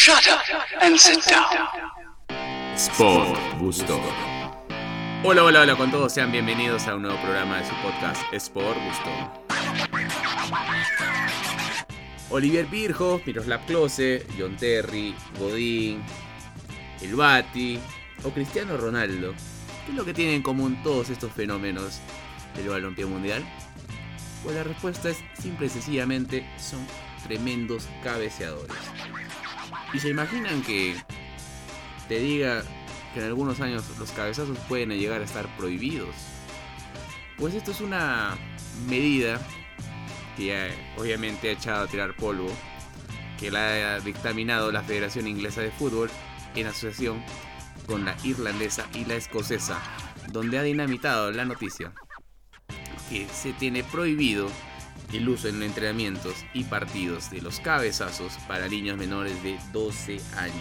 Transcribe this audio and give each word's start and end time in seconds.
Shut 0.00 0.28
up 0.28 0.38
and 0.80 0.96
sit 0.96 1.24
down. 1.26 1.66
Sport 2.76 3.36
Gusto. 3.58 4.00
Hola, 5.24 5.42
hola, 5.42 5.62
hola 5.62 5.74
con 5.74 5.90
todos, 5.90 6.12
sean 6.12 6.30
bienvenidos 6.30 6.86
a 6.86 6.94
un 6.94 7.02
nuevo 7.02 7.20
programa 7.20 7.58
de 7.58 7.66
su 7.66 7.74
podcast 7.82 8.22
Sport 8.32 8.78
Gusto. 8.86 9.10
Olivier 12.30 12.66
Pirjo, 12.66 13.20
Miroslav 13.26 13.66
Klose, 13.66 14.24
John 14.38 14.56
Terry, 14.56 15.16
Godín, 15.36 16.00
El 17.02 17.16
Bati 17.16 17.80
o 18.22 18.30
Cristiano 18.30 18.76
Ronaldo. 18.76 19.34
¿Qué 19.84 19.90
es 19.90 19.96
lo 19.96 20.04
que 20.04 20.14
tienen 20.14 20.36
en 20.36 20.42
común 20.42 20.80
todos 20.84 21.10
estos 21.10 21.32
fenómenos 21.32 21.98
del 22.54 22.68
balompié 22.68 23.04
mundial? 23.04 23.44
Pues 24.44 24.54
la 24.54 24.62
respuesta 24.62 25.10
es 25.10 25.18
simple 25.36 25.66
y 25.66 25.70
sencillamente 25.70 26.48
son 26.56 26.86
tremendos 27.26 27.88
cabeceadores. 28.04 28.76
Y 29.92 30.00
se 30.00 30.10
imaginan 30.10 30.62
que 30.62 30.94
te 32.08 32.18
diga 32.18 32.62
que 33.14 33.20
en 33.20 33.26
algunos 33.26 33.60
años 33.60 33.84
los 33.98 34.10
cabezazos 34.12 34.58
pueden 34.68 34.90
llegar 34.90 35.20
a 35.20 35.24
estar 35.24 35.46
prohibidos. 35.56 36.14
Pues 37.38 37.54
esto 37.54 37.70
es 37.70 37.80
una 37.80 38.36
medida 38.88 39.40
que 40.36 40.72
obviamente 40.96 41.48
ha 41.48 41.52
echado 41.52 41.84
a 41.84 41.86
tirar 41.86 42.14
polvo, 42.16 42.50
que 43.38 43.50
la 43.50 43.94
ha 43.94 44.00
dictaminado 44.00 44.70
la 44.72 44.82
Federación 44.82 45.26
Inglesa 45.26 45.60
de 45.60 45.70
Fútbol 45.70 46.10
en 46.54 46.66
asociación 46.66 47.22
con 47.86 48.04
la 48.04 48.16
irlandesa 48.24 48.86
y 48.94 49.04
la 49.04 49.14
escocesa, 49.14 49.80
donde 50.32 50.58
ha 50.58 50.62
dinamitado 50.62 51.30
la 51.32 51.44
noticia 51.44 51.92
que 53.08 53.26
se 53.28 53.52
tiene 53.54 53.82
prohibido 53.84 54.48
el 55.12 55.28
uso 55.28 55.48
en 55.48 55.62
entrenamientos 55.62 56.34
y 56.52 56.64
partidos 56.64 57.30
de 57.30 57.40
los 57.40 57.60
cabezazos 57.60 58.34
para 58.46 58.68
niños 58.68 58.98
menores 58.98 59.42
de 59.42 59.58
12 59.72 60.20
años. 60.36 60.56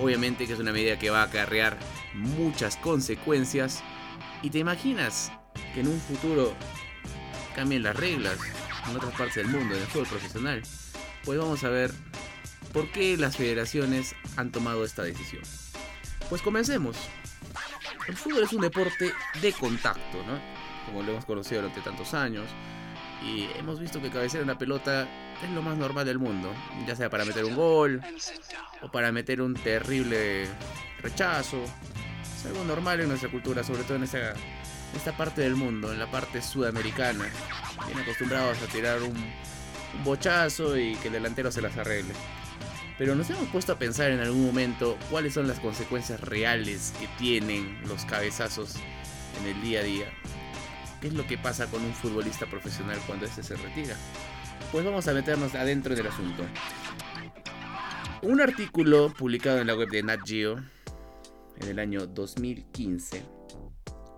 Obviamente 0.00 0.46
que 0.46 0.54
es 0.54 0.58
una 0.58 0.72
medida 0.72 0.98
que 0.98 1.10
va 1.10 1.22
a 1.22 1.26
acarrear 1.26 1.78
muchas 2.14 2.76
consecuencias 2.76 3.82
y 4.42 4.50
te 4.50 4.58
imaginas 4.58 5.30
que 5.72 5.80
en 5.80 5.88
un 5.88 6.00
futuro 6.00 6.54
cambien 7.54 7.82
las 7.82 7.96
reglas 7.96 8.38
en 8.88 8.96
otras 8.96 9.12
partes 9.12 9.36
del 9.36 9.48
mundo, 9.48 9.74
en 9.74 9.82
el 9.82 9.86
fútbol 9.86 10.08
profesional. 10.08 10.62
Pues 11.24 11.38
vamos 11.38 11.62
a 11.64 11.68
ver 11.68 11.92
por 12.72 12.90
qué 12.90 13.16
las 13.16 13.36
federaciones 13.36 14.14
han 14.36 14.50
tomado 14.50 14.84
esta 14.84 15.02
decisión. 15.02 15.42
Pues 16.28 16.42
comencemos. 16.42 16.96
El 18.08 18.16
fútbol 18.16 18.42
es 18.42 18.52
un 18.52 18.60
deporte 18.60 19.12
de 19.40 19.52
contacto, 19.52 20.22
¿no? 20.26 20.38
Como 20.86 21.02
lo 21.02 21.12
hemos 21.12 21.24
conocido 21.24 21.62
durante 21.62 21.80
tantos 21.80 22.12
años. 22.12 22.46
Y 23.22 23.48
hemos 23.58 23.80
visto 23.80 24.00
que 24.00 24.10
cabecear 24.10 24.42
una 24.42 24.58
pelota 24.58 25.08
es 25.42 25.50
lo 25.50 25.62
más 25.62 25.76
normal 25.76 26.04
del 26.06 26.18
mundo. 26.18 26.52
Ya 26.86 26.96
sea 26.96 27.10
para 27.10 27.24
meter 27.24 27.44
un 27.44 27.56
gol 27.56 28.00
o 28.82 28.90
para 28.90 29.12
meter 29.12 29.40
un 29.40 29.54
terrible 29.54 30.46
rechazo. 31.00 31.62
Es 32.36 32.46
algo 32.46 32.64
normal 32.64 33.00
en 33.00 33.08
nuestra 33.08 33.30
cultura, 33.30 33.62
sobre 33.62 33.84
todo 33.84 33.96
en 33.96 34.04
esta, 34.04 34.34
esta 34.94 35.16
parte 35.16 35.42
del 35.42 35.56
mundo, 35.56 35.92
en 35.92 35.98
la 35.98 36.10
parte 36.10 36.42
sudamericana. 36.42 37.26
Bien 37.86 37.98
acostumbrados 37.98 38.60
a 38.62 38.66
tirar 38.66 39.02
un, 39.02 39.16
un 39.16 40.04
bochazo 40.04 40.76
y 40.76 40.96
que 40.96 41.08
el 41.08 41.14
delantero 41.14 41.50
se 41.50 41.62
las 41.62 41.76
arregle. 41.76 42.14
Pero 42.96 43.14
nos 43.16 43.28
hemos 43.30 43.48
puesto 43.48 43.72
a 43.72 43.78
pensar 43.78 44.10
en 44.10 44.20
algún 44.20 44.46
momento 44.46 44.96
cuáles 45.10 45.34
son 45.34 45.48
las 45.48 45.58
consecuencias 45.58 46.20
reales 46.20 46.92
que 47.00 47.08
tienen 47.18 47.80
los 47.88 48.04
cabezazos 48.04 48.76
en 49.40 49.48
el 49.48 49.62
día 49.62 49.80
a 49.80 49.82
día. 49.82 50.06
¿Qué 51.04 51.08
es 51.08 51.14
lo 51.16 51.26
que 51.26 51.36
pasa 51.36 51.70
con 51.70 51.84
un 51.84 51.92
futbolista 51.92 52.46
profesional 52.46 52.98
cuando 53.06 53.26
este 53.26 53.42
se 53.42 53.56
retira? 53.56 53.94
Pues 54.72 54.86
vamos 54.86 55.06
a 55.06 55.12
meternos 55.12 55.54
adentro 55.54 55.94
del 55.94 56.06
asunto. 56.06 56.42
Un 58.22 58.40
artículo 58.40 59.12
publicado 59.12 59.58
en 59.58 59.66
la 59.66 59.74
web 59.74 59.90
de 59.90 60.02
Nat 60.02 60.20
Geo 60.24 60.56
en 61.60 61.68
el 61.68 61.78
año 61.78 62.06
2015 62.06 63.22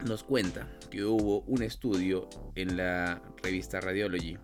nos 0.06 0.22
cuenta 0.22 0.68
que 0.88 1.04
hubo 1.04 1.40
un 1.48 1.64
estudio 1.64 2.28
en 2.54 2.76
la 2.76 3.20
revista 3.42 3.80
Radiology 3.80 4.38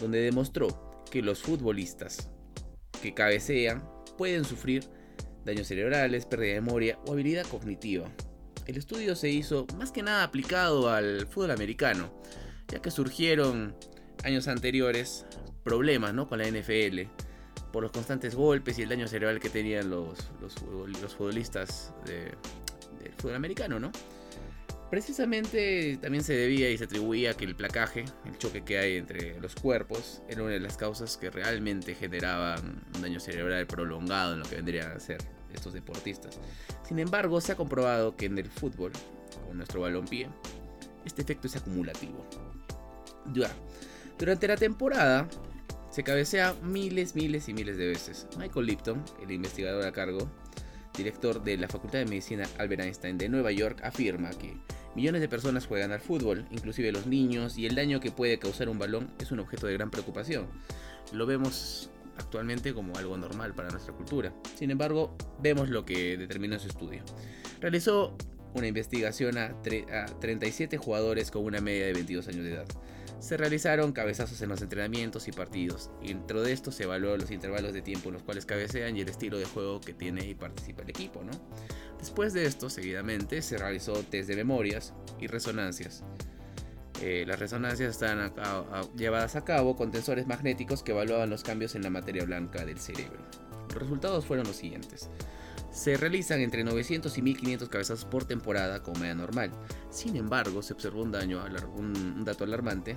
donde 0.00 0.18
demostró 0.22 1.04
que 1.08 1.22
los 1.22 1.40
futbolistas 1.40 2.32
que 3.00 3.14
cabecean 3.14 3.88
pueden 4.18 4.44
sufrir 4.44 4.82
daños 5.44 5.68
cerebrales, 5.68 6.26
pérdida 6.26 6.54
de 6.54 6.60
memoria 6.62 6.98
o 7.06 7.12
habilidad 7.12 7.46
cognitiva. 7.46 8.10
El 8.66 8.76
estudio 8.76 9.14
se 9.14 9.28
hizo 9.28 9.66
más 9.78 9.92
que 9.92 10.02
nada 10.02 10.24
aplicado 10.24 10.90
al 10.90 11.28
fútbol 11.28 11.52
americano, 11.52 12.12
ya 12.66 12.82
que 12.82 12.90
surgieron 12.90 13.76
años 14.24 14.48
anteriores 14.48 15.24
problemas 15.62 16.14
¿no? 16.14 16.28
con 16.28 16.38
la 16.38 16.48
NFL 16.48 17.02
por 17.72 17.84
los 17.84 17.92
constantes 17.92 18.34
golpes 18.34 18.78
y 18.78 18.82
el 18.82 18.88
daño 18.88 19.06
cerebral 19.06 19.38
que 19.38 19.50
tenían 19.50 19.90
los, 19.90 20.30
los, 20.40 20.54
futbolistas 21.14 21.92
del 22.06 22.36
fútbol 23.18 23.36
americano, 23.36 23.78
¿no? 23.78 23.92
Precisamente 24.90 25.98
también 26.00 26.24
se 26.24 26.32
debía 26.32 26.70
y 26.70 26.78
se 26.78 26.84
atribuía 26.84 27.34
que 27.34 27.44
el 27.44 27.56
placaje, 27.56 28.04
el 28.24 28.38
choque 28.38 28.64
que 28.64 28.78
hay 28.78 28.96
entre 28.96 29.38
los 29.40 29.54
cuerpos, 29.54 30.22
era 30.28 30.42
una 30.42 30.52
de 30.52 30.60
las 30.60 30.76
causas 30.76 31.16
que 31.16 31.30
realmente 31.30 31.94
generaban 31.94 32.84
un 32.94 33.02
daño 33.02 33.20
cerebral 33.20 33.66
prolongado 33.66 34.34
en 34.34 34.40
lo 34.40 34.46
que 34.46 34.56
vendrían 34.56 34.92
a 34.92 35.00
ser 35.00 35.35
estos 35.56 35.72
deportistas. 35.72 36.38
Sin 36.86 36.98
embargo, 36.98 37.40
se 37.40 37.52
ha 37.52 37.56
comprobado 37.56 38.16
que 38.16 38.26
en 38.26 38.38
el 38.38 38.48
fútbol, 38.48 38.92
con 39.46 39.56
nuestro 39.56 39.80
balompié, 39.80 40.28
este 41.04 41.22
efecto 41.22 41.46
es 41.46 41.56
acumulativo. 41.56 42.24
Durante 44.18 44.48
la 44.48 44.56
temporada 44.56 45.28
se 45.90 46.04
cabecea 46.04 46.54
miles, 46.62 47.14
miles 47.14 47.48
y 47.48 47.54
miles 47.54 47.76
de 47.76 47.88
veces. 47.88 48.26
Michael 48.38 48.66
Lipton, 48.66 49.04
el 49.22 49.30
investigador 49.30 49.84
a 49.84 49.92
cargo, 49.92 50.30
director 50.96 51.42
de 51.42 51.56
la 51.56 51.68
Facultad 51.68 51.98
de 52.00 52.06
Medicina 52.06 52.44
Albert 52.58 52.82
Einstein 52.82 53.18
de 53.18 53.28
Nueva 53.28 53.52
York, 53.52 53.80
afirma 53.82 54.30
que 54.30 54.56
millones 54.94 55.20
de 55.20 55.28
personas 55.28 55.66
juegan 55.66 55.92
al 55.92 56.00
fútbol, 56.00 56.46
inclusive 56.50 56.92
los 56.92 57.06
niños, 57.06 57.58
y 57.58 57.66
el 57.66 57.74
daño 57.74 58.00
que 58.00 58.10
puede 58.10 58.38
causar 58.38 58.68
un 58.68 58.78
balón 58.78 59.10
es 59.18 59.30
un 59.30 59.40
objeto 59.40 59.66
de 59.66 59.74
gran 59.74 59.90
preocupación. 59.90 60.46
Lo 61.12 61.26
vemos 61.26 61.90
actualmente 62.18 62.74
como 62.74 62.96
algo 62.96 63.16
normal 63.16 63.54
para 63.54 63.70
nuestra 63.70 63.94
cultura. 63.94 64.32
Sin 64.54 64.70
embargo, 64.70 65.16
vemos 65.40 65.68
lo 65.68 65.84
que 65.84 66.16
determinó 66.16 66.58
su 66.58 66.68
estudio. 66.68 67.02
Realizó 67.60 68.16
una 68.54 68.66
investigación 68.66 69.38
a, 69.38 69.54
37 70.20 70.78
jugadores 70.78 71.30
con 71.30 71.44
una 71.44 71.60
media 71.60 71.86
de 71.86 71.92
22 71.92 72.28
años 72.28 72.44
de 72.44 72.54
edad. 72.54 72.66
Se 73.18 73.36
realizaron 73.36 73.92
cabezazos 73.92 74.40
en 74.42 74.50
los 74.50 74.60
entrenamientos 74.62 75.26
y 75.28 75.32
partidos. 75.32 75.90
Dentro 76.02 76.42
de 76.42 76.52
esto 76.52 76.70
se 76.70 76.84
evaluó 76.84 77.16
los 77.16 77.30
intervalos 77.30 77.72
de 77.72 77.82
tiempo 77.82 78.08
en 78.08 78.14
los 78.14 78.22
cuales 78.22 78.44
cabecean 78.44 78.96
y 78.96 79.00
el 79.00 79.08
estilo 79.08 79.38
de 79.38 79.46
juego 79.46 79.80
que 79.80 79.94
tiene 79.94 80.26
y 80.26 80.34
participa 80.34 80.82
el 80.82 80.90
equipo. 80.90 81.22
¿no? 81.22 81.32
Después 81.98 82.32
de 82.34 82.46
esto, 82.46 82.68
seguidamente, 82.68 83.40
se 83.42 83.56
realizó 83.56 83.94
test 84.04 84.28
de 84.28 84.36
memorias 84.36 84.92
y 85.18 85.26
resonancias. 85.26 86.04
Eh, 87.02 87.24
las 87.26 87.38
resonancias 87.38 87.90
están 87.90 88.32
llevadas 88.96 89.36
a 89.36 89.44
cabo 89.44 89.76
con 89.76 89.90
tensores 89.90 90.26
magnéticos 90.26 90.82
que 90.82 90.92
evaluaban 90.92 91.28
los 91.28 91.42
cambios 91.42 91.74
en 91.74 91.82
la 91.82 91.90
materia 91.90 92.24
blanca 92.24 92.64
del 92.64 92.78
cerebro. 92.78 93.18
Los 93.68 93.82
resultados 93.82 94.24
fueron 94.24 94.46
los 94.46 94.56
siguientes. 94.56 95.10
Se 95.70 95.96
realizan 95.98 96.40
entre 96.40 96.64
900 96.64 97.16
y 97.18 97.22
1500 97.22 97.68
cabezazos 97.68 98.06
por 98.06 98.24
temporada 98.24 98.82
como 98.82 99.00
media 99.00 99.14
normal. 99.14 99.50
Sin 99.90 100.16
embargo, 100.16 100.62
se 100.62 100.72
observó 100.72 101.02
un, 101.02 101.12
daño, 101.12 101.44
un 101.74 102.24
dato 102.24 102.44
alarmante, 102.44 102.96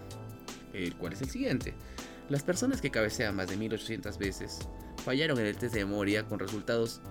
el 0.73 0.95
cual 0.95 1.13
es 1.13 1.21
el 1.21 1.29
siguiente. 1.29 1.73
Las 2.29 2.43
personas 2.43 2.79
que 2.79 2.91
cabecean 2.91 3.35
más 3.35 3.49
de 3.49 3.57
1800 3.57 4.17
veces 4.17 4.59
fallaron 5.03 5.39
en 5.39 5.47
el 5.47 5.57
test 5.57 5.73
de 5.73 5.83
memoria 5.83 6.25
con 6.25 6.39
resultados 6.39 7.01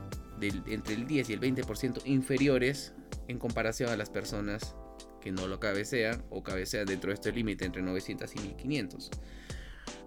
entre 0.41 0.94
el 0.94 1.06
10 1.06 1.31
y 1.31 1.32
el 1.32 1.41
20% 1.41 2.03
inferiores 2.05 2.93
en 3.26 3.38
comparación 3.38 3.91
a 3.91 3.97
las 3.97 4.10
personas 4.10 4.76
que 5.21 5.33
no 5.33 5.47
lo 5.47 5.61
cabecean 5.61 6.25
o 6.31 6.43
cabecean 6.43 6.87
dentro 6.87 7.11
de 7.11 7.15
este 7.15 7.33
límite 7.33 7.65
entre 7.65 7.83
900 7.83 8.34
y 8.37 8.39
1500 8.41 9.11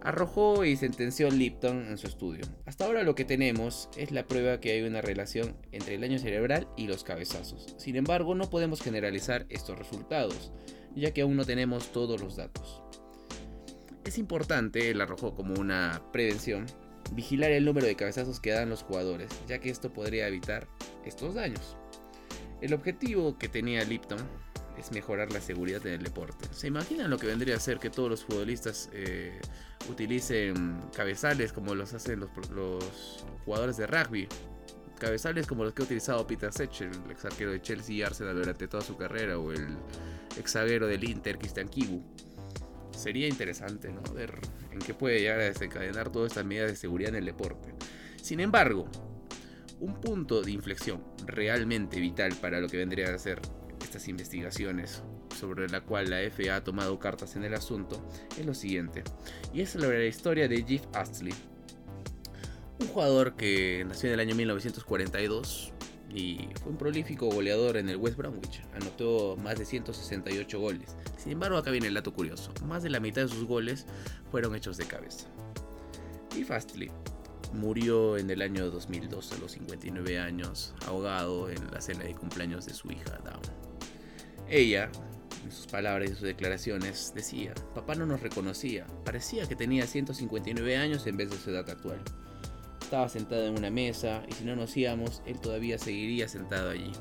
arrojó 0.01 0.65
y 0.65 0.75
sentenció 0.75 1.29
Lipton 1.29 1.87
en 1.87 1.97
su 1.97 2.07
estudio. 2.07 2.45
Hasta 2.65 2.85
ahora 2.85 3.03
lo 3.03 3.15
que 3.15 3.25
tenemos 3.25 3.89
es 3.95 4.11
la 4.11 4.25
prueba 4.25 4.59
que 4.59 4.71
hay 4.71 4.81
una 4.81 5.01
relación 5.01 5.55
entre 5.71 5.95
el 5.95 6.01
daño 6.01 6.19
cerebral 6.19 6.67
y 6.75 6.87
los 6.87 7.03
cabezazos. 7.03 7.75
Sin 7.77 7.95
embargo, 7.95 8.35
no 8.35 8.49
podemos 8.49 8.81
generalizar 8.81 9.45
estos 9.49 9.77
resultados, 9.77 10.51
ya 10.95 11.11
que 11.11 11.21
aún 11.21 11.35
no 11.35 11.45
tenemos 11.45 11.91
todos 11.91 12.21
los 12.21 12.35
datos. 12.35 12.81
Es 14.03 14.17
importante, 14.17 14.89
él 14.89 14.99
arrojó 14.99 15.35
como 15.35 15.53
una 15.59 16.01
prevención, 16.11 16.65
vigilar 17.13 17.51
el 17.51 17.65
número 17.65 17.85
de 17.85 17.95
cabezazos 17.95 18.39
que 18.39 18.51
dan 18.51 18.69
los 18.69 18.83
jugadores, 18.83 19.29
ya 19.47 19.59
que 19.59 19.69
esto 19.69 19.93
podría 19.93 20.27
evitar 20.27 20.67
estos 21.05 21.35
daños. 21.35 21.77
El 22.61 22.73
objetivo 22.73 23.37
que 23.37 23.47
tenía 23.47 23.83
Lipton 23.83 24.19
es 24.81 24.91
mejorar 24.91 25.31
la 25.31 25.39
seguridad 25.39 25.85
en 25.85 25.93
el 25.93 26.03
deporte. 26.03 26.47
¿Se 26.51 26.67
imaginan 26.67 27.09
lo 27.09 27.17
que 27.17 27.27
vendría 27.27 27.55
a 27.55 27.59
ser 27.59 27.79
que 27.79 27.89
todos 27.89 28.09
los 28.09 28.25
futbolistas 28.25 28.89
eh, 28.93 29.39
utilicen 29.89 30.81
cabezales 30.95 31.53
como 31.53 31.75
los 31.75 31.93
hacen 31.93 32.19
los, 32.19 32.29
jugadores 33.45 33.77
de 33.77 33.87
rugby? 33.87 34.27
Cabezales 34.99 35.47
como 35.47 35.63
los 35.63 35.73
que 35.73 35.83
ha 35.83 35.85
utilizado 35.85 36.25
Peter 36.27 36.51
Sech, 36.51 36.81
el 36.81 37.11
ex 37.11 37.25
arquero 37.25 37.51
de 37.51 37.61
Chelsea 37.61 37.95
y 37.95 38.01
Arsenal 38.03 38.35
durante 38.35 38.67
toda 38.67 38.83
su 38.83 38.97
carrera, 38.97 39.37
o 39.37 39.51
el 39.51 39.77
ex 40.37 40.53
del 40.53 41.03
Inter, 41.03 41.37
Cristian 41.37 41.67
Kibu. 41.67 42.03
Sería 42.95 43.27
interesante 43.27 43.91
¿no? 43.91 44.01
ver 44.13 44.39
en 44.71 44.79
qué 44.79 44.93
puede 44.93 45.19
llegar 45.19 45.39
a 45.39 45.43
desencadenar 45.45 46.11
todas 46.11 46.31
estas 46.31 46.45
medidas 46.45 46.71
de 46.71 46.75
seguridad 46.75 47.09
en 47.09 47.15
el 47.17 47.25
deporte. 47.25 47.73
Sin 48.21 48.39
embargo, 48.39 48.87
un 49.79 49.99
punto 49.99 50.43
de 50.43 50.51
inflexión 50.51 51.03
realmente 51.25 51.99
vital 51.99 52.35
para 52.39 52.59
lo 52.59 52.67
que 52.67 52.77
vendría 52.77 53.13
a 53.13 53.17
ser 53.17 53.41
estas 53.91 54.07
investigaciones 54.07 55.03
sobre 55.37 55.67
la 55.67 55.81
cual 55.81 56.09
la 56.09 56.21
FA 56.31 56.55
ha 56.55 56.63
tomado 56.63 56.97
cartas 56.97 57.35
en 57.35 57.43
el 57.43 57.53
asunto 57.53 58.01
es 58.39 58.45
lo 58.45 58.53
siguiente, 58.53 59.03
y 59.53 59.59
es 59.59 59.71
sobre 59.71 59.99
la 59.99 60.05
historia 60.05 60.47
de 60.47 60.63
Jeff 60.63 60.83
Astley, 60.93 61.33
un 62.79 62.87
jugador 62.87 63.35
que 63.35 63.83
nació 63.85 64.07
en 64.07 64.13
el 64.13 64.21
año 64.21 64.33
1942 64.35 65.73
y 66.09 66.47
fue 66.61 66.71
un 66.71 66.77
prolífico 66.77 67.27
goleador 67.27 67.75
en 67.75 67.89
el 67.89 67.97
West 67.97 68.15
Bromwich, 68.15 68.61
anotó 68.73 69.35
más 69.35 69.59
de 69.59 69.65
168 69.65 70.59
goles. 70.59 70.95
Sin 71.17 71.33
embargo, 71.33 71.57
acá 71.57 71.69
viene 71.69 71.87
el 71.87 71.93
dato 71.93 72.13
curioso, 72.13 72.53
más 72.65 72.83
de 72.83 72.91
la 72.91 73.01
mitad 73.01 73.23
de 73.23 73.27
sus 73.27 73.43
goles 73.43 73.85
fueron 74.31 74.55
hechos 74.55 74.77
de 74.77 74.85
cabeza. 74.85 75.27
Jeff 76.33 76.49
Astley 76.51 76.89
murió 77.51 78.17
en 78.17 78.29
el 78.29 78.41
año 78.41 78.71
2002 78.71 79.33
a 79.33 79.37
los 79.39 79.51
59 79.51 80.17
años, 80.17 80.73
ahogado 80.87 81.49
en 81.49 81.71
la 81.71 81.81
cena 81.81 82.05
de 82.05 82.15
cumpleaños 82.15 82.65
de 82.65 82.73
su 82.73 82.89
hija 82.89 83.19
Dawn. 83.25 83.41
Ella, 84.51 84.91
en 85.45 85.51
sus 85.51 85.65
palabras 85.65 86.09
y 86.09 86.13
sus 86.13 86.23
declaraciones, 86.23 87.13
decía, 87.15 87.53
papá 87.73 87.95
no 87.95 88.05
nos 88.05 88.19
reconocía, 88.19 88.85
parecía 89.05 89.47
que 89.47 89.55
tenía 89.55 89.87
159 89.87 90.75
años 90.75 91.07
en 91.07 91.15
vez 91.15 91.31
de 91.31 91.37
su 91.37 91.51
edad 91.51 91.69
actual. 91.69 92.01
Estaba 92.81 93.07
sentado 93.07 93.47
en 93.47 93.57
una 93.57 93.69
mesa 93.69 94.23
y 94.27 94.33
si 94.33 94.43
no 94.43 94.57
nos 94.57 94.75
íbamos, 94.75 95.21
él 95.25 95.39
todavía 95.39 95.77
seguiría 95.77 96.27
sentado 96.27 96.71
allí. 96.71 96.91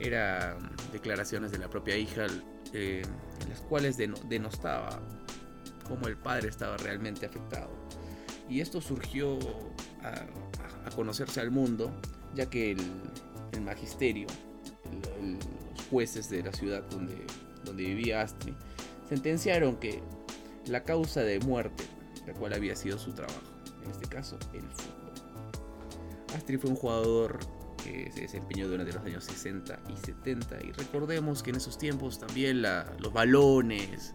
Eran 0.00 0.74
declaraciones 0.90 1.52
de 1.52 1.58
la 1.58 1.68
propia 1.68 1.98
hija 1.98 2.26
eh, 2.72 3.02
las 3.50 3.60
cuales 3.60 3.98
denostaba 3.98 5.02
cómo 5.86 6.08
el 6.08 6.16
padre 6.16 6.48
estaba 6.48 6.78
realmente 6.78 7.26
afectado. 7.26 7.70
Y 8.48 8.62
esto 8.62 8.80
surgió 8.80 9.38
a, 10.02 10.90
conocerse 10.96 11.40
al 11.40 11.50
mundo, 11.50 11.92
ya 12.34 12.48
que 12.48 12.72
el, 12.72 13.60
magisterio, 13.60 14.26
los 15.20 15.57
jueces 15.90 16.30
de 16.30 16.42
la 16.42 16.52
ciudad 16.52 16.82
donde, 16.90 17.16
donde 17.64 17.84
vivía 17.84 18.22
Astri, 18.22 18.54
sentenciaron 19.08 19.76
que 19.76 20.02
la 20.66 20.84
causa 20.84 21.22
de 21.22 21.40
muerte, 21.40 21.84
la 22.26 22.34
cual 22.34 22.52
había 22.52 22.76
sido 22.76 22.98
su 22.98 23.12
trabajo, 23.12 23.40
en 23.84 23.90
este 23.90 24.06
caso 24.06 24.38
el 24.52 24.62
fútbol. 24.62 25.08
Astri 26.34 26.58
fue 26.58 26.70
un 26.70 26.76
jugador 26.76 27.38
que 27.82 28.10
se 28.12 28.22
desempeñó 28.22 28.68
durante 28.68 28.92
los 28.92 29.02
años 29.04 29.24
60 29.24 29.80
y 29.88 29.96
70 29.96 30.64
y 30.64 30.72
recordemos 30.72 31.42
que 31.42 31.50
en 31.50 31.56
esos 31.56 31.78
tiempos 31.78 32.18
también 32.18 32.62
los 32.62 33.12
balones, 33.12 34.12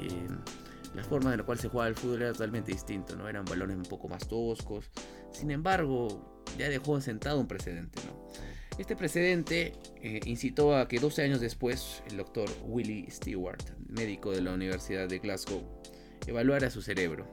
eh, 0.00 0.28
la 0.94 1.04
forma 1.04 1.32
en 1.32 1.38
la 1.38 1.44
cual 1.44 1.58
se 1.58 1.68
jugaba 1.68 1.88
el 1.88 1.94
fútbol 1.94 2.22
era 2.22 2.32
totalmente 2.32 2.72
distinto, 2.72 3.16
¿no? 3.16 3.28
Eran 3.28 3.44
balones 3.44 3.76
un 3.76 3.82
poco 3.84 4.08
más 4.08 4.26
toscos. 4.26 4.90
Sin 5.30 5.50
embargo, 5.50 6.42
ya 6.58 6.70
dejó 6.70 7.00
sentado 7.02 7.38
un 7.38 7.46
precedente, 7.46 8.00
¿no? 8.06 8.26
Este 8.78 8.94
precedente 8.94 9.72
eh, 10.02 10.20
incitó 10.26 10.76
a 10.76 10.86
que 10.86 11.00
12 11.00 11.22
años 11.22 11.40
después 11.40 12.02
el 12.10 12.18
doctor 12.18 12.48
Willie 12.64 13.10
Stewart, 13.10 13.62
médico 13.88 14.32
de 14.32 14.42
la 14.42 14.52
Universidad 14.52 15.08
de 15.08 15.18
Glasgow, 15.18 15.62
evaluara 16.26 16.70
su 16.70 16.82
cerebro 16.82 17.26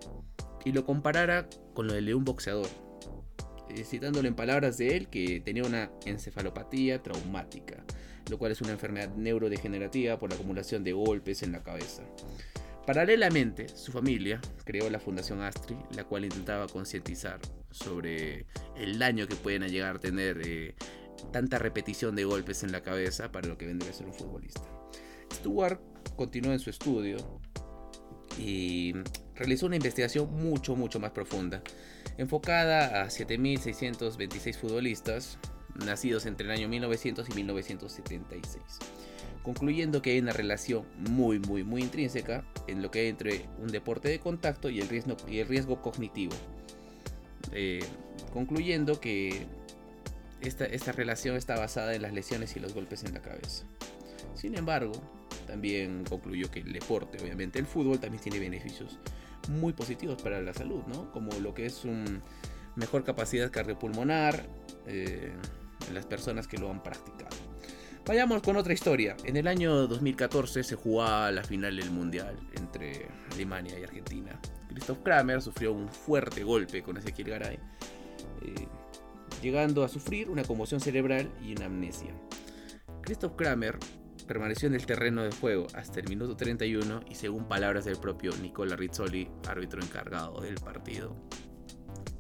y 0.64 0.72
lo 0.72 0.86
comparara 0.86 1.50
con 1.74 1.88
lo 1.88 1.94
de 1.94 2.16
un 2.16 2.24
boxeador, 2.24 2.70
eh, 3.70 3.84
citándolo 3.84 4.28
en 4.28 4.36
palabras 4.36 4.78
de 4.78 4.96
él 4.96 5.10
que 5.10 5.42
tenía 5.42 5.64
una 5.64 5.92
encefalopatía 6.06 7.04
traumática, 7.04 7.84
lo 8.30 8.38
cual 8.38 8.54
es 8.54 8.62
una 8.62 8.72
enfermedad 8.72 9.14
neurodegenerativa 9.16 10.18
por 10.18 10.30
la 10.30 10.36
acumulación 10.36 10.86
de 10.86 10.94
golpes 10.94 11.44
en 11.44 11.52
la 11.52 11.62
cabeza. 11.62 12.04
Paralelamente, 12.86 13.70
su 13.70 13.92
familia 13.92 14.42
creó 14.66 14.90
la 14.90 15.00
Fundación 15.00 15.42
Astri, 15.42 15.78
la 15.96 16.04
cual 16.04 16.26
intentaba 16.26 16.68
concientizar 16.68 17.40
sobre 17.72 18.46
el 18.78 19.00
daño 19.00 19.28
que 19.28 19.36
pueden 19.36 19.64
llegar 19.70 19.96
a 19.96 20.00
tener 20.00 20.42
eh, 20.46 20.76
tanta 21.32 21.60
repetición 21.60 22.16
de 22.16 22.26
golpes 22.26 22.64
en 22.64 22.72
la 22.72 22.82
cabeza 22.82 23.32
para 23.32 23.48
lo 23.48 23.58
que 23.58 23.66
vendría 23.66 23.92
a 23.92 23.94
ser 23.94 24.08
un 24.08 24.14
futbolista. 24.14 24.62
Stewart 25.32 25.80
continuó 26.16 26.52
en 26.52 26.60
su 26.60 26.70
estudio 26.70 27.18
y 28.38 28.94
realizó 29.36 29.66
una 29.66 29.76
investigación 29.76 30.32
mucho, 30.32 30.76
mucho 30.76 31.00
más 31.00 31.12
profunda, 31.12 31.62
enfocada 32.18 33.04
a 33.04 33.08
7.626 33.08 34.56
futbolistas 34.58 35.38
nacidos 35.76 36.26
entre 36.26 36.46
el 36.46 36.52
año 36.52 36.68
1900 36.70 37.30
y 37.30 37.34
1976 37.34 38.62
concluyendo 39.44 40.02
que 40.02 40.12
hay 40.12 40.20
una 40.20 40.32
relación 40.32 40.86
muy, 40.98 41.38
muy, 41.40 41.64
muy 41.64 41.84
intrínseca 41.84 42.46
en 42.68 42.82
lo 42.82 42.90
que 42.90 43.02
hay 43.02 43.08
entre 43.08 43.46
un 43.62 43.68
deporte 43.68 44.08
de 44.08 44.20
contacto 44.20 44.70
y 44.70 44.80
el 44.80 44.88
riesgo, 44.88 45.18
y 45.28 45.40
el 45.40 45.48
riesgo 45.48 45.82
cognitivo. 45.82 46.34
Eh, 47.52 47.84
concluyendo 48.32 49.00
que 49.00 49.46
esta, 50.48 50.66
esta 50.66 50.92
relación 50.92 51.36
está 51.36 51.58
basada 51.58 51.96
en 51.96 52.02
las 52.02 52.14
lesiones 52.14 52.56
y 52.56 52.60
los 52.60 52.74
golpes 52.74 53.04
en 53.04 53.14
la 53.14 53.22
cabeza. 53.22 53.66
Sin 54.36 54.58
embargo, 54.58 54.94
también 55.48 56.04
concluyó 56.06 56.50
que 56.50 56.60
el 56.60 56.74
deporte, 56.74 57.22
obviamente 57.22 57.60
el 57.60 57.66
fútbol, 57.66 58.00
también 58.00 58.22
tiene 58.22 58.40
beneficios 58.40 59.00
muy 59.50 59.74
positivos 59.74 60.22
para 60.22 60.42
la 60.42 60.54
salud, 60.54 60.84
¿no? 60.88 61.12
Como 61.12 61.32
lo 61.40 61.54
que 61.54 61.66
es 61.66 61.84
un 61.86 62.22
mejor 62.76 63.04
capacidad 63.04 63.52
cardiopulmonar 63.52 64.46
eh, 64.88 65.32
en 65.88 65.94
las 65.94 66.06
personas 66.06 66.48
que 66.48 66.58
lo 66.58 66.72
han 66.72 66.82
practicado. 66.82 67.36
Vayamos 68.06 68.42
con 68.42 68.58
otra 68.58 68.74
historia. 68.74 69.16
En 69.24 69.38
el 69.38 69.48
año 69.48 69.88
2014 69.88 70.64
se 70.64 70.76
jugaba 70.76 71.32
la 71.32 71.44
final 71.44 71.78
del 71.78 71.90
Mundial 71.90 72.38
entre 72.58 73.08
Alemania 73.32 73.80
y 73.80 73.84
Argentina. 73.84 74.40
Christoph 74.68 75.00
Kramer 75.04 75.42
sufrió 75.42 75.72
un 75.72 75.88
fuerte 75.88 76.44
golpe 76.44 76.84
con 76.84 76.98
Ezequiel 76.98 77.30
Garay, 77.30 77.60
eh, 78.42 78.68
llegando 79.44 79.84
a 79.84 79.90
sufrir 79.90 80.30
una 80.30 80.44
conmoción 80.44 80.80
cerebral 80.80 81.30
y 81.44 81.52
una 81.52 81.66
amnesia. 81.66 82.16
Christoph 83.02 83.36
Kramer 83.36 83.78
permaneció 84.26 84.70
en 84.70 84.76
el 84.76 84.86
terreno 84.86 85.22
de 85.24 85.32
juego 85.32 85.68
hasta 85.76 86.00
el 86.00 86.08
minuto 86.08 86.38
31 86.38 87.02
y 87.10 87.16
según 87.16 87.48
palabras 87.48 87.84
del 87.84 87.98
propio 87.98 88.32
Nicola 88.42 88.78
Rizzoli, 88.78 89.30
árbitro 89.48 89.82
encargado 89.82 90.40
del 90.40 90.56
partido, 90.56 91.16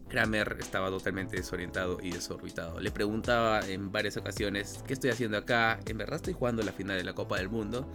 Kramer 0.10 0.58
estaba 0.60 0.90
totalmente 0.90 1.38
desorientado 1.38 1.98
y 2.00 2.12
desorbitado. 2.12 2.80
Le 2.80 2.92
preguntaba 2.92 3.62
en 3.62 3.92
varias 3.92 4.18
ocasiones, 4.18 4.84
¿qué 4.86 4.94
estoy 4.94 5.10
haciendo 5.10 5.38
acá? 5.38 5.80
¿En 5.88 5.98
verdad 5.98 6.18
estoy 6.18 6.34
jugando 6.34 6.62
la 6.62 6.72
final 6.72 6.98
de 6.98 7.04
la 7.04 7.16
Copa 7.16 7.38
del 7.38 7.50
Mundo? 7.50 7.90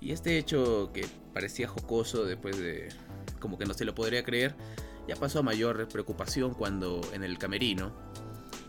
Y 0.00 0.10
este 0.10 0.36
hecho 0.36 0.90
que 0.92 1.06
parecía 1.32 1.68
jocoso 1.68 2.24
después 2.24 2.58
de... 2.58 2.88
como 3.38 3.56
que 3.56 3.66
no 3.66 3.74
se 3.74 3.84
lo 3.84 3.94
podría 3.94 4.24
creer, 4.24 4.56
ya 5.06 5.16
pasó 5.16 5.40
a 5.40 5.42
mayor 5.42 5.86
preocupación 5.88 6.54
cuando 6.54 7.00
en 7.12 7.22
el 7.22 7.38
camerino, 7.38 7.94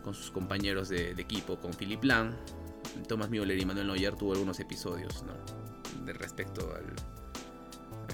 con 0.06 0.14
sus 0.14 0.30
compañeros 0.30 0.88
de, 0.88 1.10
equipo, 1.18 1.58
con 1.58 1.74
Philip 1.74 2.04
Lang, 2.04 2.30
Thomas 3.08 3.28
Müller 3.28 3.58
y 3.58 3.64
Manuel 3.66 3.88
Neuer 3.88 4.14
tuvo 4.14 4.34
algunos 4.34 4.60
episodios, 4.60 5.24
¿no? 5.24 5.34
De 6.06 6.12
respecto 6.12 6.72
al, 6.72 6.84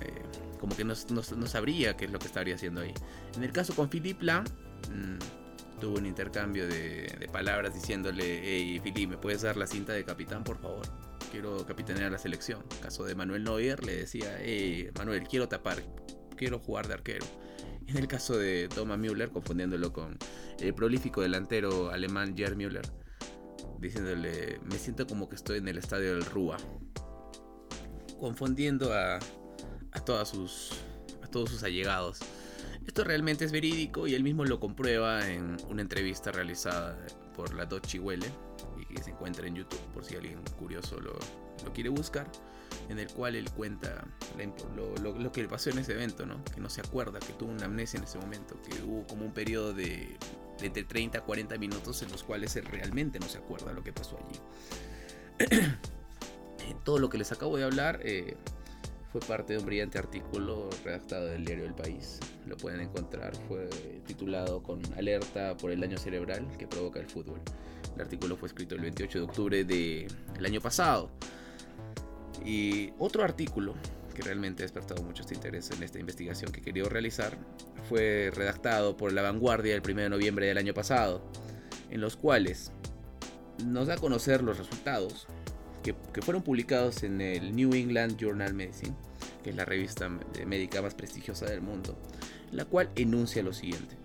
eh, 0.02 0.22
como 0.58 0.74
que 0.74 0.84
no, 0.84 0.94
sabría 0.94 1.94
qué 1.94 2.06
es 2.06 2.10
lo 2.10 2.18
que 2.18 2.28
estaría 2.28 2.54
haciendo 2.54 2.80
ahí. 2.80 2.94
En 3.36 3.44
el 3.44 3.52
caso 3.52 3.76
con 3.76 3.90
Philippe 3.90 4.24
Lam, 4.24 4.42
mm, 4.90 5.80
tuvo 5.82 5.98
un 5.98 6.06
intercambio 6.06 6.66
de, 6.66 7.28
palabras 7.30 7.74
diciéndole, 7.74 8.40
hey 8.42 8.80
Philippe, 8.82 9.08
¿me 9.08 9.18
puedes 9.18 9.42
dar 9.42 9.58
la 9.58 9.66
cinta 9.66 9.92
de 9.92 10.02
capitán, 10.02 10.44
por 10.44 10.58
favor? 10.62 10.86
Quiero 11.30 11.66
capitanear 11.66 12.10
la 12.10 12.16
selección. 12.16 12.62
En 12.70 12.76
el 12.78 12.82
caso 12.84 13.04
de 13.04 13.14
Manuel 13.14 13.44
Neuer, 13.44 13.84
le 13.84 13.96
decía, 13.96 14.38
hey 14.40 14.88
Manuel, 14.96 15.28
quiero 15.28 15.46
tapar, 15.46 15.82
quiero 16.38 16.58
jugar 16.58 16.88
de 16.88 16.94
arquero. 16.94 17.26
En 17.92 17.98
el 17.98 18.08
caso 18.08 18.38
de 18.38 18.68
Thomas 18.68 18.98
Müller, 18.98 19.28
confundiéndolo 19.28 19.92
con 19.92 20.16
el 20.58 20.72
prolífico 20.72 21.20
delantero 21.20 21.90
alemán 21.90 22.34
Gerd 22.34 22.56
Müller, 22.56 22.90
diciéndole, 23.80 24.58
me 24.64 24.78
siento 24.78 25.06
como 25.06 25.28
que 25.28 25.34
estoy 25.34 25.58
en 25.58 25.68
el 25.68 25.76
estadio 25.76 26.14
del 26.14 26.24
Rúa. 26.24 26.56
Confundiendo 28.18 28.94
a 28.94 29.18
todos 30.06 30.30
sus 30.30 31.62
allegados. 31.62 32.20
Esto 32.86 33.04
realmente 33.04 33.44
es 33.44 33.52
verídico 33.52 34.06
y 34.06 34.14
él 34.14 34.22
mismo 34.22 34.46
lo 34.46 34.58
comprueba 34.58 35.28
en 35.30 35.58
una 35.68 35.82
entrevista 35.82 36.32
realizada 36.32 36.98
por 37.36 37.52
la 37.52 37.66
Deutsche 37.66 38.00
Welle 38.00 38.26
y 38.80 38.94
que 38.94 39.02
se 39.02 39.10
encuentra 39.10 39.46
en 39.46 39.56
YouTube 39.56 39.82
por 39.92 40.02
si 40.02 40.16
alguien 40.16 40.40
curioso 40.58 40.98
lo 40.98 41.18
quiere 41.74 41.90
buscar, 41.90 42.26
en 42.88 42.98
el 42.98 43.08
cual 43.08 43.36
él 43.36 43.50
cuenta 43.50 44.04
lo, 44.76 45.32
que 45.32 45.42
le 45.42 45.48
pasó 45.48 45.70
en 45.70 45.78
ese 45.78 45.92
evento, 45.92 46.26
¿no? 46.26 46.42
que 46.44 46.60
no 46.60 46.68
se 46.70 46.80
acuerda, 46.80 47.18
que 47.18 47.32
tuvo 47.32 47.50
una 47.52 47.66
amnesia 47.66 47.98
en 47.98 48.04
ese 48.04 48.18
momento, 48.18 48.60
que 48.62 48.82
hubo 48.82 49.06
como 49.06 49.24
un 49.24 49.32
periodo 49.32 49.72
de, 49.72 50.16
de 50.60 50.66
entre 50.66 50.84
30 50.84 51.18
a 51.18 51.20
40 51.22 51.58
minutos 51.58 52.02
en 52.02 52.10
los 52.10 52.22
cuales 52.22 52.54
realmente 52.64 53.18
no 53.18 53.28
se 53.28 53.38
acuerda 53.38 53.72
lo 53.72 53.82
que 53.82 53.92
pasó 53.92 54.18
allí. 54.18 54.40
Todo 56.84 56.98
lo 56.98 57.08
que 57.10 57.18
les 57.18 57.32
acabo 57.32 57.56
de 57.56 57.64
hablar 57.64 58.00
eh, 58.02 58.36
fue 59.10 59.20
parte 59.20 59.52
de 59.52 59.58
un 59.58 59.66
brillante 59.66 59.98
artículo 59.98 60.70
redactado 60.84 61.26
del 61.26 61.44
diario 61.44 61.66
El 61.66 61.74
País. 61.74 62.18
Lo 62.46 62.56
pueden 62.56 62.80
encontrar, 62.80 63.36
fue 63.48 63.68
titulado 64.06 64.62
con 64.62 64.80
Alerta 64.94 65.56
por 65.56 65.70
el 65.70 65.80
daño 65.80 65.98
cerebral 65.98 66.46
que 66.58 66.66
provoca 66.66 66.98
el 66.98 67.06
fútbol. 67.06 67.40
El 67.94 68.00
artículo 68.00 68.36
fue 68.36 68.48
escrito 68.48 68.74
el 68.74 68.80
28 68.80 69.18
de 69.18 69.24
octubre 69.24 69.64
del 69.64 70.46
año 70.46 70.60
pasado. 70.60 71.10
Y 72.44 72.92
otro 72.98 73.22
artículo 73.22 73.74
que 74.12 74.22
realmente 74.22 74.62
ha 74.62 74.64
despertado 74.64 75.02
mucho 75.02 75.22
este 75.22 75.34
interés 75.34 75.70
en 75.70 75.82
esta 75.82 75.98
investigación 75.98 76.52
que 76.52 76.68
he 76.68 76.84
realizar, 76.84 77.36
fue 77.88 78.30
redactado 78.34 78.96
por 78.96 79.12
La 79.12 79.22
Vanguardia 79.22 79.74
el 79.74 79.82
1 79.82 80.02
de 80.02 80.08
noviembre 80.10 80.46
del 80.46 80.58
año 80.58 80.74
pasado, 80.74 81.22
en 81.90 82.00
los 82.00 82.16
cuales 82.16 82.72
nos 83.64 83.88
da 83.88 83.94
a 83.94 83.98
conocer 83.98 84.42
los 84.42 84.58
resultados 84.58 85.26
que, 85.82 85.94
fueron 86.22 86.42
publicados 86.42 87.02
en 87.02 87.20
el 87.20 87.54
New 87.54 87.74
England 87.74 88.16
Journal 88.16 88.54
Medicine, 88.54 88.94
que 89.42 89.50
es 89.50 89.56
la 89.56 89.64
revista 89.64 90.08
médica 90.46 90.80
más 90.80 90.94
prestigiosa 90.94 91.46
del 91.46 91.60
mundo, 91.60 91.98
la 92.52 92.64
cual 92.64 92.90
enuncia 92.94 93.42
lo 93.42 93.52
siguiente. 93.52 93.96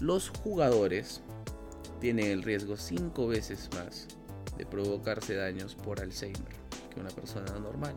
Los 0.00 0.28
jugadores 0.28 1.22
tienen 2.00 2.26
el 2.26 2.42
riesgo 2.42 2.76
5 2.76 3.26
veces 3.28 3.70
más 3.74 4.08
de 4.58 4.66
provocarse 4.66 5.34
daños 5.34 5.74
por 5.74 6.00
Alzheimer 6.00 6.62
que 6.92 7.00
una 7.00 7.10
persona 7.10 7.58
normal. 7.58 7.94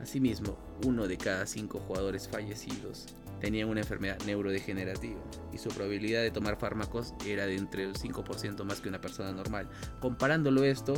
Asimismo, 0.00 0.56
uno 0.86 1.06
de 1.06 1.16
cada 1.18 1.46
5 1.46 1.78
jugadores 1.80 2.28
fallecidos 2.28 3.06
tenía 3.40 3.66
una 3.66 3.80
enfermedad 3.80 4.18
neurodegenerativa 4.26 5.20
y 5.52 5.58
su 5.58 5.68
probabilidad 5.70 6.22
de 6.22 6.30
tomar 6.30 6.58
fármacos 6.58 7.14
era 7.26 7.46
de 7.46 7.56
entre 7.56 7.84
el 7.84 7.94
5% 7.94 8.64
más 8.64 8.80
que 8.80 8.88
una 8.88 9.00
persona 9.00 9.32
normal. 9.32 9.68
Comparándolo 10.00 10.64
esto 10.64 10.94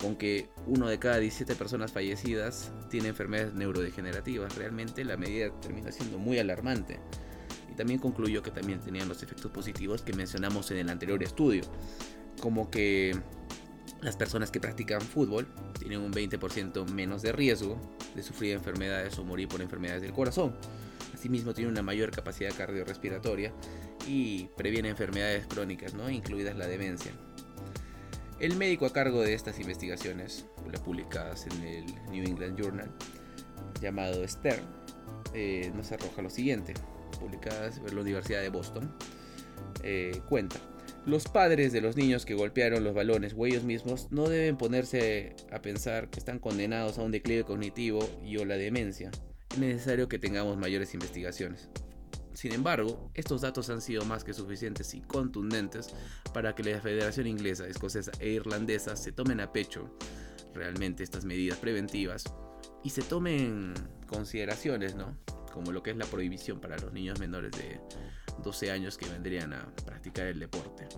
con 0.00 0.16
que 0.16 0.48
uno 0.66 0.88
de 0.88 0.98
cada 0.98 1.18
17 1.18 1.54
personas 1.56 1.92
fallecidas 1.92 2.72
tiene 2.88 3.08
enfermedades 3.08 3.54
neurodegenerativas, 3.54 4.56
realmente 4.56 5.04
la 5.04 5.16
medida 5.16 5.50
termina 5.60 5.92
siendo 5.92 6.18
muy 6.18 6.38
alarmante. 6.38 6.98
Y 7.70 7.74
también 7.74 8.00
concluyó 8.00 8.42
que 8.42 8.50
también 8.50 8.80
tenían 8.80 9.08
los 9.08 9.22
efectos 9.22 9.50
positivos 9.50 10.02
que 10.02 10.12
mencionamos 10.12 10.70
en 10.70 10.78
el 10.78 10.88
anterior 10.88 11.22
estudio, 11.22 11.62
como 12.40 12.70
que 12.70 13.14
las 14.02 14.16
personas 14.16 14.50
que 14.50 14.60
practican 14.60 15.00
fútbol 15.00 15.46
tienen 15.78 16.00
un 16.00 16.12
20% 16.12 16.88
menos 16.88 17.22
de 17.22 17.32
riesgo 17.32 17.78
de 18.14 18.22
sufrir 18.22 18.54
enfermedades 18.54 19.18
o 19.18 19.24
morir 19.24 19.48
por 19.48 19.60
enfermedades 19.60 20.02
del 20.02 20.12
corazón. 20.12 20.54
Asimismo 21.14 21.52
tiene 21.52 21.70
una 21.70 21.82
mayor 21.82 22.10
capacidad 22.10 22.54
cardiorrespiratoria 22.56 23.52
y 24.06 24.44
previene 24.56 24.88
enfermedades 24.88 25.46
crónicas, 25.46 25.94
¿no? 25.94 26.08
incluidas 26.08 26.56
la 26.56 26.66
demencia. 26.66 27.12
El 28.38 28.56
médico 28.56 28.86
a 28.86 28.92
cargo 28.92 29.20
de 29.20 29.34
estas 29.34 29.60
investigaciones, 29.60 30.46
publicadas 30.82 31.46
en 31.46 31.62
el 31.62 31.84
New 32.10 32.24
England 32.24 32.58
Journal, 32.58 32.90
llamado 33.82 34.26
Stern, 34.26 34.64
eh, 35.34 35.70
nos 35.74 35.92
arroja 35.92 36.22
lo 36.22 36.30
siguiente, 36.30 36.72
publicadas 37.18 37.78
en 37.78 37.94
la 37.94 38.00
Universidad 38.00 38.40
de 38.40 38.48
Boston, 38.48 38.90
eh, 39.82 40.22
cuenta. 40.26 40.56
Los 41.06 41.24
padres 41.24 41.72
de 41.72 41.80
los 41.80 41.96
niños 41.96 42.26
que 42.26 42.34
golpearon 42.34 42.84
los 42.84 42.94
balones 42.94 43.34
o 43.36 43.46
ellos 43.46 43.64
mismos 43.64 44.08
no 44.10 44.28
deben 44.28 44.58
ponerse 44.58 45.34
a 45.50 45.62
pensar 45.62 46.10
que 46.10 46.18
están 46.18 46.38
condenados 46.38 46.98
a 46.98 47.02
un 47.02 47.10
declive 47.10 47.44
cognitivo 47.44 48.06
y 48.22 48.36
o 48.36 48.44
la 48.44 48.56
demencia. 48.56 49.10
Es 49.50 49.58
necesario 49.58 50.08
que 50.08 50.18
tengamos 50.18 50.58
mayores 50.58 50.92
investigaciones. 50.92 51.70
Sin 52.34 52.52
embargo, 52.52 53.10
estos 53.14 53.40
datos 53.40 53.70
han 53.70 53.80
sido 53.80 54.04
más 54.04 54.24
que 54.24 54.34
suficientes 54.34 54.94
y 54.94 55.00
contundentes 55.00 55.88
para 56.34 56.54
que 56.54 56.62
la 56.62 56.80
Federación 56.80 57.26
Inglesa, 57.26 57.66
Escocesa 57.66 58.12
e 58.20 58.28
Irlandesa 58.28 58.94
se 58.94 59.10
tomen 59.10 59.40
a 59.40 59.52
pecho 59.52 59.96
realmente 60.54 61.02
estas 61.02 61.24
medidas 61.24 61.58
preventivas 61.58 62.24
y 62.84 62.90
se 62.90 63.02
tomen 63.02 63.72
consideraciones, 64.06 64.94
¿no? 64.94 65.16
Como 65.52 65.72
lo 65.72 65.82
que 65.82 65.90
es 65.90 65.96
la 65.96 66.06
prohibición 66.06 66.60
para 66.60 66.78
los 66.78 66.92
niños 66.92 67.18
menores 67.18 67.52
de 67.52 67.80
12 68.38 68.70
años 68.70 68.96
que 68.96 69.08
vendrían 69.08 69.52
a 69.52 69.74
practicar 69.84 70.26
el 70.26 70.38
deporte. 70.40 70.88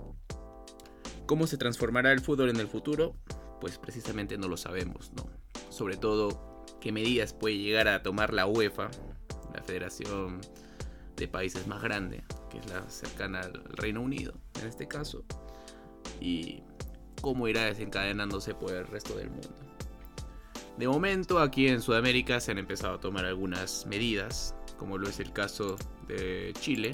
¿Cómo 1.26 1.46
se 1.46 1.56
transformará 1.56 2.12
el 2.12 2.20
fútbol 2.20 2.50
en 2.50 2.60
el 2.60 2.68
futuro? 2.68 3.16
Pues 3.60 3.78
precisamente 3.78 4.36
no 4.38 4.48
lo 4.48 4.56
sabemos, 4.56 5.12
¿no? 5.16 5.28
Sobre 5.70 5.96
todo, 5.96 6.64
qué 6.80 6.92
medidas 6.92 7.32
puede 7.32 7.58
llegar 7.58 7.88
a 7.88 8.02
tomar 8.02 8.32
la 8.32 8.46
UEFA, 8.46 8.90
la 9.54 9.62
Federación 9.62 10.40
de 11.16 11.28
países 11.28 11.66
más 11.66 11.82
grande, 11.82 12.24
que 12.50 12.58
es 12.58 12.68
la 12.68 12.88
cercana 12.90 13.40
al 13.40 13.64
Reino 13.64 14.02
Unido 14.02 14.34
en 14.60 14.66
este 14.66 14.88
caso, 14.88 15.24
y 16.20 16.62
cómo 17.20 17.48
irá 17.48 17.64
desencadenándose 17.64 18.54
por 18.54 18.72
el 18.72 18.86
resto 18.86 19.14
del 19.14 19.30
mundo. 19.30 19.48
De 20.76 20.88
momento 20.88 21.38
aquí 21.38 21.68
en 21.68 21.82
Sudamérica 21.82 22.40
se 22.40 22.50
han 22.50 22.58
empezado 22.58 22.94
a 22.94 23.00
tomar 23.00 23.24
algunas 23.24 23.86
medidas, 23.86 24.54
como 24.78 24.98
lo 24.98 25.08
es 25.08 25.20
el 25.20 25.32
caso 25.32 25.76
de 26.08 26.52
Chile, 26.60 26.92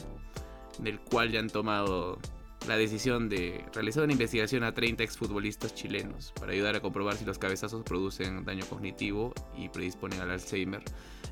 en 0.78 0.86
el 0.86 1.00
cual 1.00 1.30
ya 1.30 1.40
han 1.40 1.50
tomado 1.50 2.18
la 2.66 2.76
decisión 2.76 3.28
de 3.28 3.64
realizar 3.72 4.02
una 4.02 4.12
investigación 4.12 4.64
a 4.64 4.74
30 4.74 5.02
exfutbolistas 5.02 5.74
chilenos 5.74 6.32
para 6.38 6.52
ayudar 6.52 6.76
a 6.76 6.80
comprobar 6.80 7.16
si 7.16 7.24
los 7.24 7.38
cabezazos 7.38 7.82
producen 7.82 8.44
daño 8.44 8.66
cognitivo 8.66 9.32
y 9.56 9.68
predisponen 9.68 10.20
al 10.20 10.30
Alzheimer, 10.30 10.82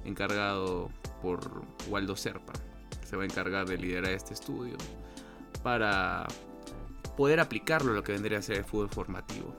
encargado 0.04 0.90
por 1.20 1.40
Waldo 1.88 2.16
Serpa 2.16 2.52
se 3.06 3.16
va 3.16 3.22
a 3.22 3.26
encargar 3.26 3.66
de 3.66 3.78
liderar 3.78 4.10
este 4.10 4.34
estudio 4.34 4.76
para 5.62 6.26
poder 7.16 7.40
aplicarlo 7.40 7.92
a 7.92 7.94
lo 7.94 8.02
que 8.02 8.12
vendría 8.12 8.38
a 8.38 8.42
ser 8.42 8.56
el 8.56 8.64
fútbol 8.64 8.90
formativo. 8.90 9.54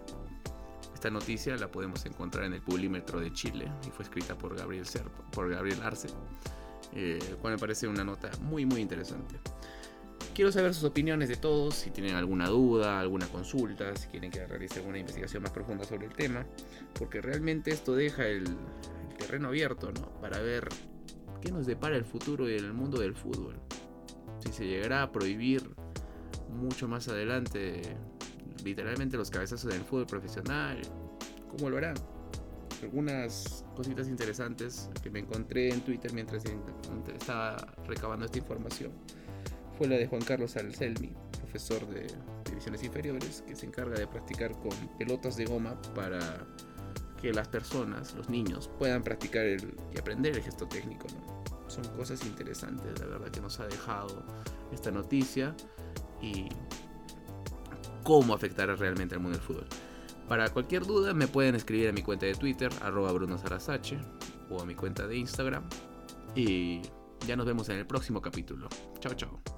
Esta 0.93 1.09
noticia 1.09 1.55
la 1.55 1.71
podemos 1.71 2.05
encontrar 2.05 2.45
en 2.45 2.53
el 2.53 2.61
Pulímetro 2.61 3.19
de 3.19 3.31
Chile 3.31 3.71
y 3.87 3.91
fue 3.91 4.03
escrita 4.03 4.37
por 4.37 4.55
Gabriel, 4.55 4.85
por 5.31 5.49
Gabriel 5.49 5.81
Arce, 5.81 6.09
eh, 6.93 7.19
cual 7.41 7.53
me 7.53 7.59
parece 7.59 7.87
una 7.87 8.03
nota 8.03 8.29
muy 8.41 8.65
muy 8.65 8.81
interesante. 8.81 9.39
Quiero 10.37 10.51
saber 10.51 10.75
sus 10.75 10.83
opiniones 10.83 11.29
de 11.29 11.35
todos, 11.35 11.73
si 11.73 11.89
tienen 11.89 12.13
alguna 12.13 12.47
duda, 12.47 12.99
alguna 12.99 13.25
consulta, 13.25 13.95
si 13.95 14.07
quieren 14.07 14.29
que 14.29 14.45
realice 14.45 14.77
alguna 14.77 14.99
investigación 14.99 15.41
más 15.41 15.51
profunda 15.51 15.83
sobre 15.83 16.05
el 16.05 16.13
tema, 16.13 16.45
porque 16.93 17.21
realmente 17.21 17.71
esto 17.71 17.95
deja 17.95 18.27
el, 18.27 18.45
terreno 19.17 19.47
abierto 19.47 19.91
¿no? 19.91 20.11
para 20.21 20.39
ver 20.39 20.69
¿Qué 21.41 21.51
nos 21.51 21.65
depara 21.65 21.95
el 21.95 22.05
futuro 22.05 22.47
y 22.47 22.53
el 22.53 22.71
mundo 22.71 22.99
del 22.99 23.15
fútbol? 23.15 23.59
Si 24.37 24.53
se 24.53 24.67
llegará 24.67 25.01
a 25.01 25.11
prohibir 25.11 25.71
mucho 26.51 26.87
más 26.87 27.07
adelante 27.07 27.81
literalmente 28.63 29.17
los 29.17 29.31
cabezazos 29.31 29.73
del 29.73 29.81
fútbol 29.81 30.05
profesional, 30.05 30.79
¿cómo 31.49 31.71
lo 31.71 31.77
harán? 31.77 31.95
Algunas 32.83 33.65
cositas 33.75 34.07
interesantes 34.07 34.91
que 35.01 35.09
me 35.09 35.17
encontré 35.17 35.73
en 35.73 35.81
Twitter 35.81 36.13
mientras 36.13 36.43
estaba 37.15 37.57
recabando 37.87 38.25
esta 38.25 38.37
información 38.37 38.91
fue 39.77 39.87
la 39.87 39.95
de 39.95 40.07
Juan 40.07 40.21
Carlos 40.21 40.55
Alcelmi, 40.57 41.11
profesor 41.39 41.85
de 41.87 42.07
divisiones 42.49 42.83
inferiores, 42.83 43.43
que 43.47 43.55
se 43.55 43.65
encarga 43.65 43.97
de 43.97 44.07
practicar 44.07 44.51
con 44.59 44.71
pelotas 44.97 45.37
de 45.37 45.45
goma 45.45 45.79
para 45.93 46.19
que 47.21 47.31
las 47.33 47.47
personas, 47.47 48.13
los 48.15 48.29
niños, 48.29 48.69
puedan 48.79 49.03
practicar 49.03 49.45
y 49.45 49.97
aprender 49.99 50.35
el 50.35 50.43
gesto 50.43 50.67
técnico. 50.67 51.07
Son 51.67 51.83
cosas 51.95 52.25
interesantes, 52.25 52.99
la 52.99 53.05
verdad, 53.05 53.29
que 53.29 53.41
nos 53.41 53.59
ha 53.59 53.67
dejado 53.67 54.23
esta 54.71 54.91
noticia 54.91 55.55
y 56.21 56.47
cómo 58.03 58.33
afectará 58.33 58.75
realmente 58.75 59.15
al 59.15 59.21
mundo 59.21 59.37
del 59.37 59.45
fútbol. 59.45 59.67
Para 60.27 60.49
cualquier 60.49 60.85
duda 60.85 61.13
me 61.13 61.27
pueden 61.27 61.55
escribir 61.55 61.89
a 61.89 61.91
mi 61.91 62.01
cuenta 62.01 62.25
de 62.25 62.35
Twitter, 62.35 62.71
arroba 62.81 63.11
Bruno 63.11 63.37
Sarasache, 63.37 63.97
o 64.49 64.61
a 64.61 64.65
mi 64.65 64.75
cuenta 64.75 65.07
de 65.07 65.17
Instagram. 65.17 65.63
Y 66.35 66.81
ya 67.25 67.35
nos 67.35 67.45
vemos 67.45 67.69
en 67.69 67.77
el 67.77 67.87
próximo 67.87 68.21
capítulo. 68.21 68.67
Chao, 68.99 69.13
chao. 69.13 69.56